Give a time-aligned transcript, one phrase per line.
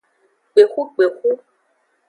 [0.51, 1.31] Kpexukpexu.